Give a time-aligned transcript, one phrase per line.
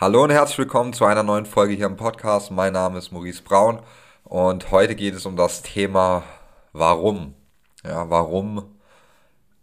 [0.00, 2.50] Hallo und herzlich willkommen zu einer neuen Folge hier im Podcast.
[2.50, 3.78] Mein Name ist Maurice Braun
[4.24, 6.24] und heute geht es um das Thema
[6.72, 7.34] Warum.
[7.84, 8.74] Ja, warum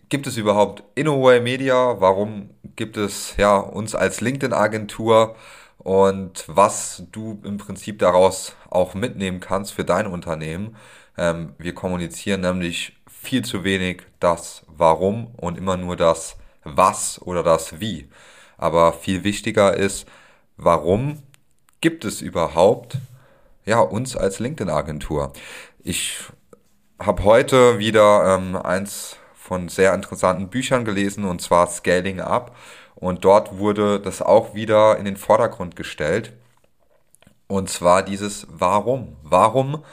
[0.08, 2.00] gibt es überhaupt InnoWay Media?
[2.00, 5.36] Warum gibt es ja uns als LinkedIn-Agentur?
[5.80, 10.78] Und was du im Prinzip daraus auch mitnehmen kannst für dein Unternehmen.
[11.18, 17.44] Ähm, wir kommunizieren nämlich viel zu wenig das Warum und immer nur das Was oder
[17.44, 18.08] das Wie.
[18.62, 20.08] Aber viel wichtiger ist,
[20.56, 21.24] warum
[21.82, 23.00] gibt es überhaupt
[23.66, 25.34] ja, uns als LinkedIn-Agentur?
[25.80, 26.20] Ich
[27.00, 32.56] habe heute wieder ähm, eins von sehr interessanten Büchern gelesen und zwar Scaling Up
[32.94, 36.32] und dort wurde das auch wieder in den Vordergrund gestellt
[37.48, 39.18] und zwar dieses Warum.
[39.24, 39.84] Warum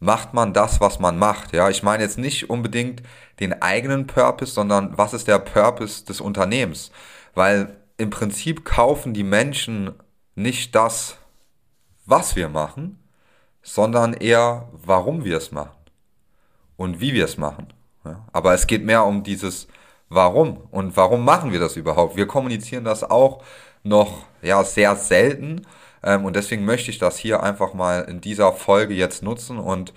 [0.00, 1.52] macht man das, was man macht?
[1.52, 3.04] Ja, ich meine jetzt nicht unbedingt
[3.38, 6.90] den eigenen Purpose, sondern was ist der Purpose des Unternehmens?
[7.34, 9.92] Weil im Prinzip kaufen die Menschen
[10.34, 11.18] nicht das,
[12.06, 12.98] was wir machen,
[13.62, 15.76] sondern eher, warum wir es machen
[16.78, 17.74] und wie wir es machen.
[18.06, 19.68] Ja, aber es geht mehr um dieses
[20.08, 22.16] Warum und warum machen wir das überhaupt?
[22.16, 23.44] Wir kommunizieren das auch
[23.84, 25.66] noch ja sehr selten
[26.02, 29.92] ähm, und deswegen möchte ich das hier einfach mal in dieser Folge jetzt nutzen und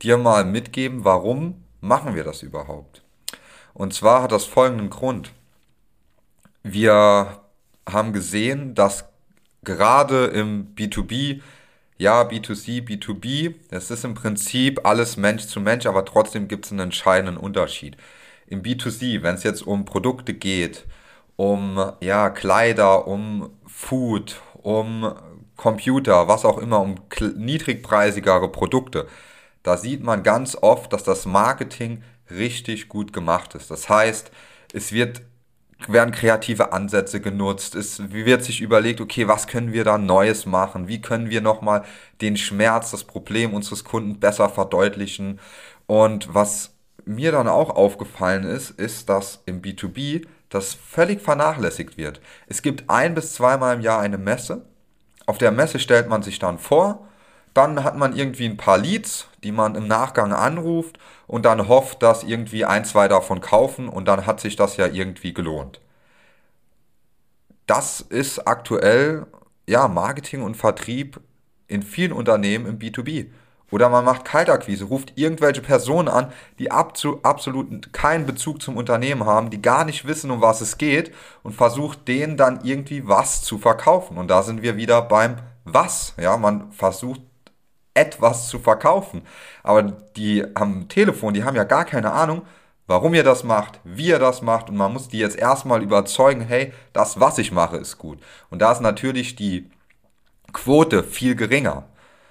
[0.00, 3.02] dir mal mitgeben, warum machen wir das überhaupt?
[3.74, 5.32] Und zwar hat das folgenden Grund.
[6.62, 7.40] Wir
[7.88, 9.04] haben gesehen, dass
[9.64, 11.40] gerade im B2B,
[11.98, 16.70] ja, B2C, B2B, es ist im Prinzip alles Mensch zu Mensch, aber trotzdem gibt es
[16.70, 17.96] einen entscheidenden Unterschied.
[18.46, 20.86] Im B2C, wenn es jetzt um Produkte geht,
[21.36, 25.12] um ja, Kleider, um Food, um
[25.56, 26.96] Computer, was auch immer, um
[27.36, 29.06] niedrigpreisigere Produkte,
[29.62, 33.70] da sieht man ganz oft, dass das Marketing richtig gut gemacht ist.
[33.70, 34.30] Das heißt,
[34.72, 35.22] es wird
[35.86, 40.88] werden kreative Ansätze genutzt, es wird sich überlegt, okay, was können wir da Neues machen,
[40.88, 41.84] wie können wir nochmal
[42.20, 45.38] den Schmerz, das Problem unseres Kunden besser verdeutlichen.
[45.86, 52.20] Und was mir dann auch aufgefallen ist, ist, dass im B2B das völlig vernachlässigt wird.
[52.46, 54.66] Es gibt ein bis zweimal im Jahr eine Messe.
[55.26, 57.07] Auf der Messe stellt man sich dann vor,
[57.54, 62.02] dann hat man irgendwie ein paar Leads, die man im Nachgang anruft und dann hofft,
[62.02, 65.80] dass irgendwie ein, zwei davon kaufen und dann hat sich das ja irgendwie gelohnt.
[67.66, 69.26] Das ist aktuell
[69.66, 71.20] ja Marketing und Vertrieb
[71.66, 73.26] in vielen Unternehmen im B2B.
[73.70, 79.50] Oder man macht Kaltakquise, ruft irgendwelche Personen an, die absolut keinen Bezug zum Unternehmen haben,
[79.50, 83.58] die gar nicht wissen, um was es geht und versucht denen dann irgendwie was zu
[83.58, 84.16] verkaufen.
[84.16, 86.14] Und da sind wir wieder beim was.
[86.18, 87.20] Ja, man versucht
[87.98, 89.22] etwas zu verkaufen.
[89.62, 89.82] Aber
[90.16, 92.42] die am Telefon, die haben ja gar keine Ahnung,
[92.86, 96.40] warum ihr das macht, wie ihr das macht und man muss die jetzt erstmal überzeugen,
[96.40, 98.18] hey, das, was ich mache, ist gut.
[98.50, 99.70] Und da ist natürlich die
[100.52, 101.84] Quote viel geringer.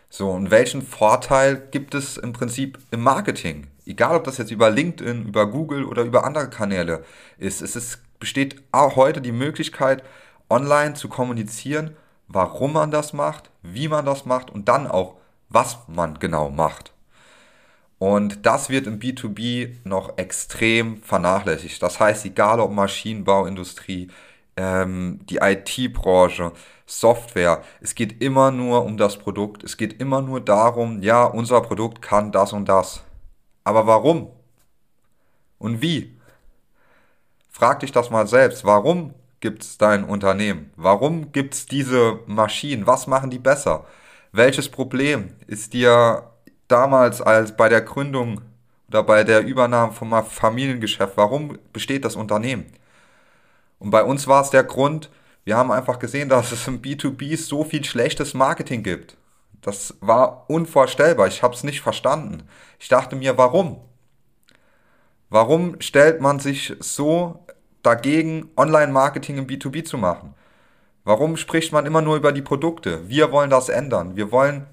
[0.10, 3.68] So, und welchen Vorteil gibt es im Prinzip im Marketing?
[3.86, 7.04] Egal, ob das jetzt über LinkedIn, über Google oder über andere Kanäle
[7.38, 7.62] ist.
[7.62, 10.04] Es ist, besteht auch heute die Möglichkeit,
[10.50, 11.96] online zu kommunizieren,
[12.28, 15.18] warum man das macht, wie man das macht und dann auch
[15.50, 16.94] was man genau macht.
[18.00, 21.82] Und das wird im B2B noch extrem vernachlässigt.
[21.82, 24.10] Das heißt, egal ob Maschinenbauindustrie,
[24.56, 26.52] ähm, die IT-Branche,
[26.86, 29.64] Software, es geht immer nur um das Produkt.
[29.64, 33.04] Es geht immer nur darum, ja, unser Produkt kann das und das.
[33.64, 34.30] Aber warum?
[35.60, 36.18] Und wie?
[37.50, 38.64] Frag dich das mal selbst.
[38.64, 40.72] Warum gibt es dein Unternehmen?
[40.76, 42.86] Warum gibt es diese Maschinen?
[42.86, 43.86] Was machen die besser?
[44.38, 46.30] Welches Problem ist dir
[46.68, 48.42] damals als bei der Gründung
[48.88, 52.68] oder bei der Übernahme vom Familiengeschäft, warum besteht das Unternehmen?
[53.80, 55.10] Und bei uns war es der Grund,
[55.44, 59.18] wir haben einfach gesehen, dass es im B2B so viel schlechtes Marketing gibt.
[59.64, 61.26] Das war unvorstellbar.
[61.26, 62.44] Ich habe es nicht verstanden.
[62.78, 63.82] Ich dachte mir, warum?
[65.32, 67.44] Warum stellt man sich so
[67.82, 70.36] dagegen, Online-Marketing im B2B zu machen?
[71.08, 73.08] Warum spricht man immer nur über die Produkte?
[73.08, 74.18] Wir wollen das ändern.
[74.18, 74.66] Wir wollen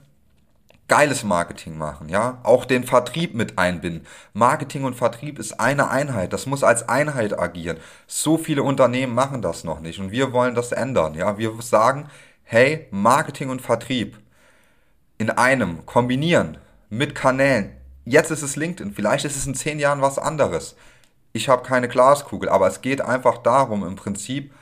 [0.88, 2.40] geiles Marketing machen, ja?
[2.42, 4.04] Auch den Vertrieb mit einbinden.
[4.32, 6.32] Marketing und Vertrieb ist eine Einheit.
[6.32, 7.76] Das muss als Einheit agieren.
[8.08, 11.38] So viele Unternehmen machen das noch nicht und wir wollen das ändern, ja?
[11.38, 12.10] Wir sagen,
[12.42, 14.18] hey, Marketing und Vertrieb
[15.18, 16.58] in einem kombinieren
[16.90, 17.76] mit Kanälen.
[18.06, 20.74] Jetzt ist es LinkedIn, vielleicht ist es in zehn Jahren was anderes.
[21.32, 24.52] Ich habe keine Glaskugel, aber es geht einfach darum, im Prinzip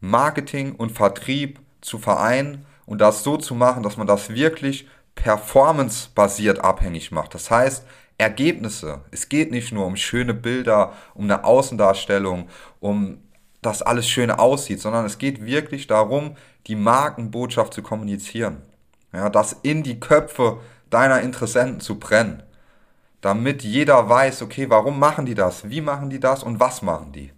[0.00, 6.60] Marketing und Vertrieb zu vereinen und das so zu machen, dass man das wirklich performance-basiert
[6.60, 7.34] abhängig macht.
[7.34, 7.84] Das heißt,
[8.18, 9.02] Ergebnisse.
[9.12, 12.48] Es geht nicht nur um schöne Bilder, um eine Außendarstellung,
[12.80, 13.18] um
[13.62, 16.36] dass alles schön aussieht, sondern es geht wirklich darum,
[16.66, 18.62] die Markenbotschaft zu kommunizieren.
[19.12, 20.60] Ja, das in die Köpfe
[20.90, 22.42] deiner Interessenten zu brennen.
[23.20, 25.68] Damit jeder weiß, okay, warum machen die das?
[25.68, 27.32] Wie machen die das und was machen die?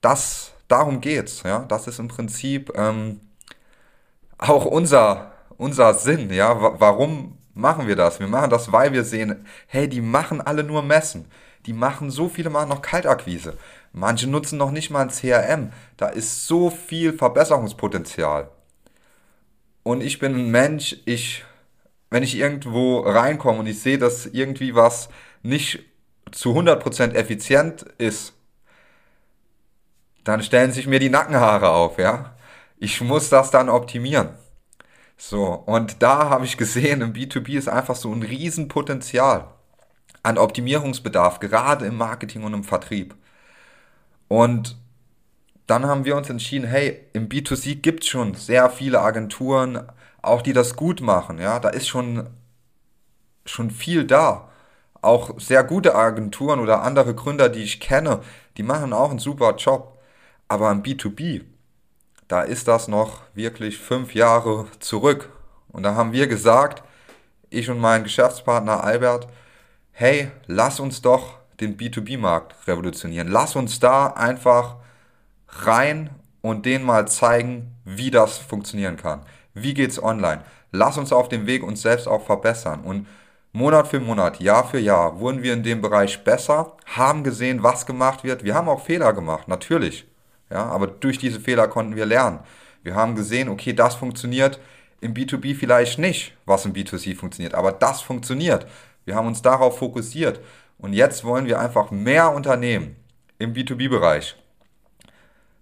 [0.00, 1.60] Das, darum geht's, ja.
[1.68, 3.20] Das ist im Prinzip ähm,
[4.38, 6.80] auch unser, unser Sinn, ja.
[6.80, 8.20] warum machen wir das?
[8.20, 11.26] Wir machen das, weil wir sehen, hey, die machen alle nur Messen.
[11.66, 13.56] Die machen so viele Mal noch Kaltakquise.
[13.92, 15.72] Manche nutzen noch nicht mal ein CRM.
[15.96, 18.50] Da ist so viel Verbesserungspotenzial.
[19.82, 21.44] Und ich bin ein Mensch, ich,
[22.10, 25.08] wenn ich irgendwo reinkomme und ich sehe, dass irgendwie was
[25.42, 25.84] nicht
[26.32, 28.33] zu 100% effizient ist,
[30.24, 32.34] dann stellen sich mir die Nackenhaare auf, ja.
[32.78, 34.30] Ich muss das dann optimieren.
[35.16, 39.46] So, und da habe ich gesehen, im B2B ist einfach so ein Riesenpotenzial
[40.22, 43.14] an Optimierungsbedarf, gerade im Marketing und im Vertrieb.
[44.28, 44.76] Und
[45.66, 49.86] dann haben wir uns entschieden, hey, im B2C gibt es schon sehr viele Agenturen,
[50.22, 51.38] auch die das gut machen.
[51.38, 52.28] Ja, da ist schon,
[53.46, 54.50] schon viel da.
[55.02, 58.20] Auch sehr gute Agenturen oder andere Gründer, die ich kenne,
[58.56, 59.93] die machen auch einen super Job.
[60.48, 61.42] Aber im B2B,
[62.28, 65.30] da ist das noch wirklich fünf Jahre zurück.
[65.68, 66.82] Und da haben wir gesagt,
[67.50, 69.28] ich und mein Geschäftspartner Albert,
[69.92, 73.28] hey, lass uns doch den B2B-Markt revolutionieren.
[73.28, 74.76] Lass uns da einfach
[75.48, 76.10] rein
[76.42, 79.22] und denen mal zeigen, wie das funktionieren kann.
[79.54, 80.42] Wie geht's online?
[80.72, 82.80] Lass uns auf dem Weg uns selbst auch verbessern.
[82.80, 83.06] Und
[83.52, 87.86] Monat für Monat, Jahr für Jahr wurden wir in dem Bereich besser, haben gesehen, was
[87.86, 88.42] gemacht wird.
[88.42, 90.06] Wir haben auch Fehler gemacht, natürlich.
[90.54, 92.38] Ja, aber durch diese Fehler konnten wir lernen.
[92.84, 94.60] Wir haben gesehen, okay, das funktioniert
[95.00, 98.68] im B2B vielleicht nicht, was im B2C funktioniert, aber das funktioniert.
[99.04, 100.38] Wir haben uns darauf fokussiert.
[100.78, 102.94] Und jetzt wollen wir einfach mehr Unternehmen
[103.38, 104.36] im B2B-Bereich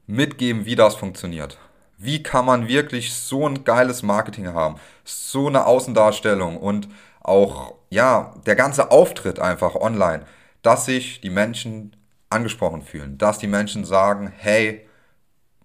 [0.07, 1.57] mitgeben, wie das funktioniert.
[1.97, 6.89] Wie kann man wirklich so ein geiles Marketing haben, so eine Außendarstellung und
[7.23, 10.27] auch, ja, der ganze Auftritt einfach online,
[10.61, 11.97] dass sich die Menschen
[12.33, 14.87] angesprochen fühlen, dass die Menschen sagen, hey,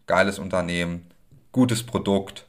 [0.06, 1.10] geiles Unternehmen,
[1.52, 2.46] gutes Produkt,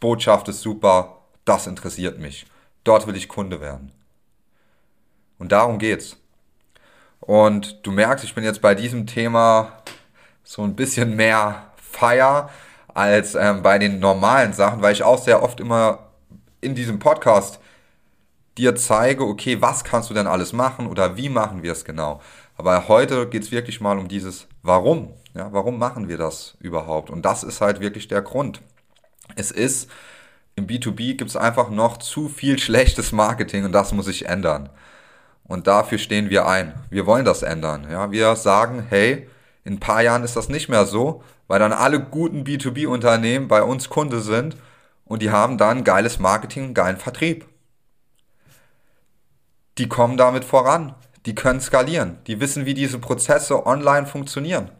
[0.00, 2.46] Botschaft ist super, das interessiert mich.
[2.84, 3.92] Dort will ich Kunde werden.
[5.38, 6.16] Und darum geht's.
[7.20, 9.82] Und du merkst, ich bin jetzt bei diesem Thema
[10.44, 12.50] so ein bisschen mehr Feier
[12.94, 16.10] als ähm, bei den normalen Sachen, weil ich auch sehr oft immer
[16.60, 17.58] in diesem Podcast
[18.56, 22.20] dir zeige, okay, was kannst du denn alles machen oder wie machen wir es genau.
[22.56, 25.12] Aber heute geht's wirklich mal um dieses Warum.
[25.34, 27.10] Ja, warum machen wir das überhaupt?
[27.10, 28.62] Und das ist halt wirklich der Grund.
[29.34, 29.90] Es ist,
[30.54, 34.70] im B2B gibt's einfach noch zu viel schlechtes Marketing und das muss sich ändern.
[35.44, 36.74] Und dafür stehen wir ein.
[36.90, 37.86] Wir wollen das ändern.
[37.90, 39.28] Ja, wir sagen, hey,
[39.64, 43.62] in ein paar Jahren ist das nicht mehr so, weil dann alle guten B2B-Unternehmen bei
[43.62, 44.56] uns Kunde sind
[45.04, 47.46] und die haben dann geiles Marketing, geilen Vertrieb.
[49.78, 50.94] Die kommen damit voran.
[51.26, 52.18] Die können skalieren.
[52.26, 54.70] Die wissen, wie diese Prozesse online funktionieren.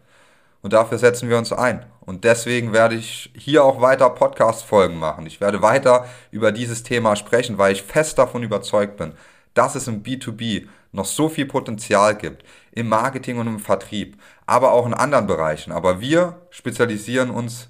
[0.63, 1.85] Und dafür setzen wir uns ein.
[2.01, 5.27] Und deswegen werde ich hier auch weiter Podcast-Folgen machen.
[5.27, 9.13] Ich werde weiter über dieses Thema sprechen, weil ich fest davon überzeugt bin,
[9.55, 14.17] dass es im B2B noch so viel Potenzial gibt, im Marketing und im Vertrieb,
[14.47, 15.73] aber auch in anderen Bereichen.
[15.73, 17.69] Aber wir spezialisieren uns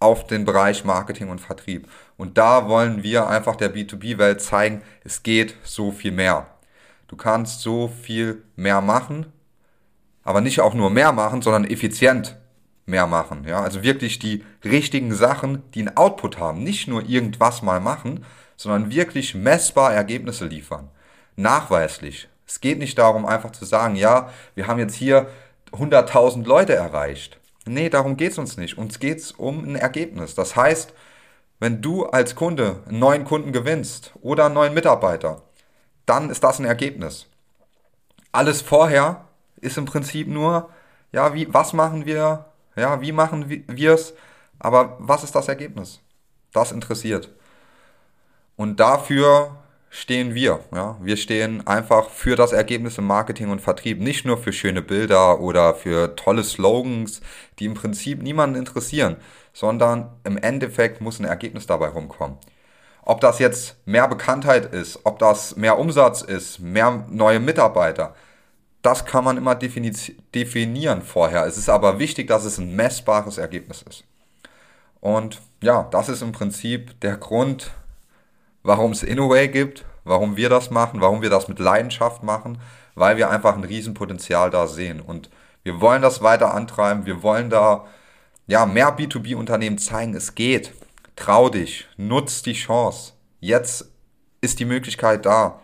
[0.00, 1.88] auf den Bereich Marketing und Vertrieb.
[2.16, 6.46] Und da wollen wir einfach der B2B-Welt zeigen, es geht so viel mehr.
[7.08, 9.26] Du kannst so viel mehr machen,
[10.22, 12.36] aber nicht auch nur mehr machen, sondern effizient
[12.86, 13.44] mehr machen.
[13.46, 16.62] Ja, also wirklich die richtigen Sachen, die einen Output haben.
[16.62, 18.24] Nicht nur irgendwas mal machen,
[18.56, 20.90] sondern wirklich messbar Ergebnisse liefern
[21.38, 22.28] nachweislich.
[22.46, 25.28] Es geht nicht darum, einfach zu sagen, ja, wir haben jetzt hier
[25.72, 27.38] 100.000 Leute erreicht.
[27.64, 28.76] Nee, darum geht es uns nicht.
[28.76, 30.34] Uns geht es um ein Ergebnis.
[30.34, 30.92] Das heißt,
[31.60, 35.42] wenn du als Kunde einen neuen Kunden gewinnst oder einen neuen Mitarbeiter,
[36.08, 37.26] dann ist das ein Ergebnis.
[38.32, 39.24] Alles vorher
[39.60, 40.70] ist im Prinzip nur,
[41.12, 42.46] ja, wie, was machen wir,
[42.76, 44.14] ja, wie machen wir es,
[44.58, 46.00] aber was ist das Ergebnis?
[46.52, 47.30] Das interessiert.
[48.56, 49.56] Und dafür
[49.90, 50.60] stehen wir.
[50.74, 50.96] Ja?
[51.00, 55.40] Wir stehen einfach für das Ergebnis im Marketing und Vertrieb, nicht nur für schöne Bilder
[55.40, 57.20] oder für tolle Slogans,
[57.58, 59.16] die im Prinzip niemanden interessieren,
[59.52, 62.38] sondern im Endeffekt muss ein Ergebnis dabei rumkommen.
[63.08, 68.14] Ob das jetzt mehr Bekanntheit ist, ob das mehr Umsatz ist, mehr neue Mitarbeiter,
[68.82, 71.46] das kann man immer definieren vorher.
[71.46, 74.04] Es ist aber wichtig, dass es ein messbares Ergebnis ist.
[75.00, 77.70] Und ja, das ist im Prinzip der Grund,
[78.62, 82.58] warum es InnoWay gibt, warum wir das machen, warum wir das mit Leidenschaft machen,
[82.94, 85.00] weil wir einfach ein Riesenpotenzial da sehen.
[85.00, 85.30] Und
[85.62, 87.06] Wir wollen das weiter antreiben.
[87.06, 87.86] Wir wollen da
[88.46, 90.74] ja, mehr B2B-Unternehmen zeigen, es geht.
[91.18, 93.14] Trau dich, nutz die Chance.
[93.40, 93.90] Jetzt
[94.40, 95.60] ist die Möglichkeit da.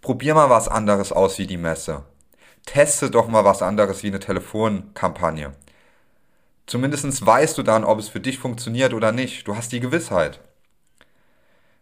[0.00, 2.04] Probier mal was anderes aus wie die Messe.
[2.66, 5.54] Teste doch mal was anderes wie eine Telefonkampagne.
[6.66, 9.48] Zumindest weißt du dann, ob es für dich funktioniert oder nicht.
[9.48, 10.38] Du hast die Gewissheit.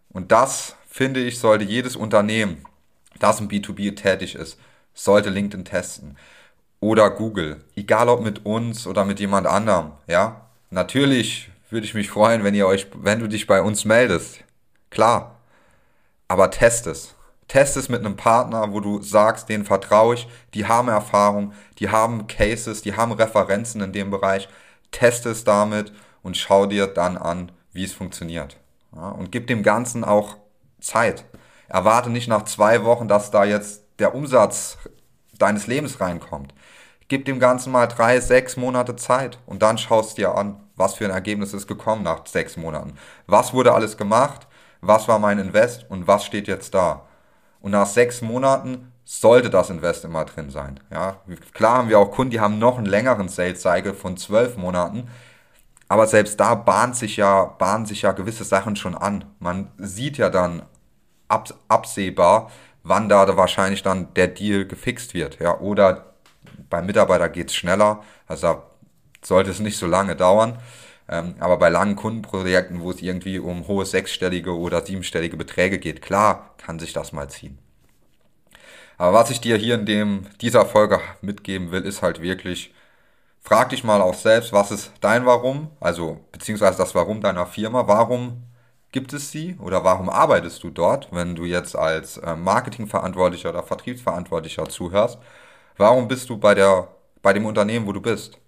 [0.08, 2.64] Und das, finde ich, sollte jedes Unternehmen,
[3.18, 4.58] das im B2B tätig ist,
[4.94, 6.16] sollte LinkedIn testen.
[6.80, 7.62] Oder Google.
[7.76, 9.92] Egal ob mit uns oder mit jemand anderem.
[10.06, 14.44] Ja, natürlich würde ich mich freuen, wenn ihr euch, wenn du dich bei uns meldest.
[14.90, 15.40] Klar.
[16.28, 17.14] Aber test es.
[17.48, 21.88] Test es mit einem Partner, wo du sagst, denen vertraue ich, die haben Erfahrung, die
[21.88, 24.48] haben Cases, die haben Referenzen in dem Bereich.
[24.92, 28.56] Test es damit und schau dir dann an, wie es funktioniert.
[28.94, 30.36] Ja, und gib dem Ganzen auch
[30.80, 31.24] Zeit.
[31.68, 34.78] Erwarte nicht nach zwei Wochen, dass da jetzt der Umsatz
[35.38, 36.54] deines Lebens reinkommt.
[37.08, 41.04] Gib dem Ganzen mal drei, sechs Monate Zeit und dann schaust dir an, was für
[41.04, 42.94] ein Ergebnis ist gekommen nach sechs Monaten.
[43.28, 44.48] Was wurde alles gemacht?
[44.80, 47.02] Was war mein Invest und was steht jetzt da?
[47.60, 50.80] Und nach sechs Monaten sollte das Invest immer drin sein.
[50.90, 51.18] Ja,
[51.52, 55.08] klar haben wir auch Kunden, die haben noch einen längeren Sales Cycle von zwölf Monaten.
[55.88, 59.24] Aber selbst da bahnt sich ja, bahnen sich ja gewisse Sachen schon an.
[59.38, 60.62] Man sieht ja dann
[61.28, 62.50] ab, absehbar,
[62.82, 65.40] wann da wahrscheinlich dann der Deal gefixt wird.
[65.40, 66.14] Ja, oder
[66.70, 68.69] beim Mitarbeiter geht es schneller, also da
[69.22, 70.58] sollte es nicht so lange dauern.
[71.08, 76.02] Ähm, aber bei langen Kundenprojekten, wo es irgendwie um hohe sechsstellige oder siebenstellige Beträge geht,
[76.02, 77.58] klar kann sich das mal ziehen.
[78.96, 82.74] Aber was ich dir hier in dem, dieser Folge mitgeben will, ist halt wirklich,
[83.40, 87.88] frag dich mal auch selbst, was ist dein Warum, also beziehungsweise das Warum deiner Firma,
[87.88, 88.42] warum
[88.92, 93.62] gibt es sie oder warum arbeitest du dort, wenn du jetzt als äh, Marketingverantwortlicher oder
[93.62, 95.18] Vertriebsverantwortlicher zuhörst,
[95.76, 96.88] warum bist du bei der,
[97.22, 98.38] bei dem Unternehmen, wo du bist?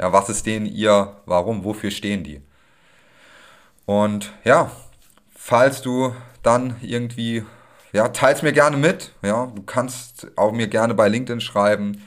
[0.00, 2.42] Ja, was ist denen ihr Warum, wofür stehen die?
[3.86, 4.70] Und ja,
[5.34, 7.44] falls du dann irgendwie
[7.94, 9.12] ja, teils mir gerne mit.
[9.22, 12.02] Ja, du kannst auch mir gerne bei LinkedIn schreiben.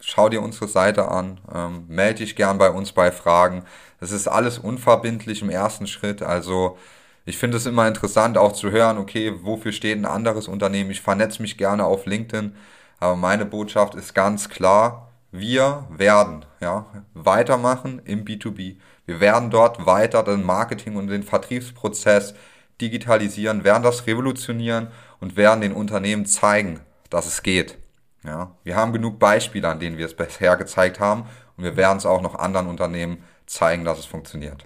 [0.00, 1.40] Schau dir unsere Seite an.
[1.52, 3.64] Ähm, melde dich gern bei uns bei Fragen.
[3.98, 6.22] Das ist alles unverbindlich im ersten Schritt.
[6.22, 6.78] Also
[7.24, 10.92] ich finde es immer interessant auch zu hören, okay, wofür steht ein anderes Unternehmen?
[10.92, 12.54] Ich vernetze mich gerne auf LinkedIn.
[13.00, 18.76] Aber meine Botschaft ist ganz klar, wir werden ja, weitermachen im B2B.
[19.06, 22.34] Wir werden dort weiter den Marketing und den Vertriebsprozess
[22.80, 24.88] digitalisieren, werden das revolutionieren
[25.20, 27.78] und werden den Unternehmen zeigen, dass es geht.
[28.24, 31.24] Ja, wir haben genug Beispiele, an denen wir es bisher gezeigt haben
[31.56, 34.64] und wir werden es auch noch anderen Unternehmen zeigen, dass es funktioniert.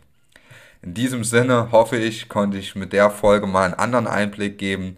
[0.82, 4.96] In diesem Sinne hoffe ich, konnte ich mit der Folge mal einen anderen Einblick geben,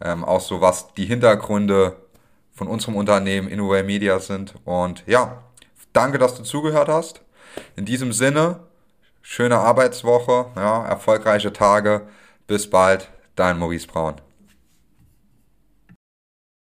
[0.00, 1.96] ähm, auch so was die Hintergründe
[2.60, 4.52] von unserem Unternehmen Innoway Media sind.
[4.66, 5.44] Und ja,
[5.94, 7.22] danke, dass du zugehört hast.
[7.74, 8.60] In diesem Sinne,
[9.22, 12.02] schöne Arbeitswoche, ja, erfolgreiche Tage.
[12.46, 14.16] Bis bald, dein Maurice Braun.